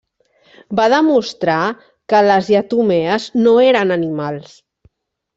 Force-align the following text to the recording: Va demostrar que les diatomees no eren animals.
Va 0.77 0.85
demostrar 0.93 1.57
que 2.13 2.21
les 2.27 2.49
diatomees 2.51 3.27
no 3.43 3.53
eren 3.67 3.97
animals. 3.97 4.57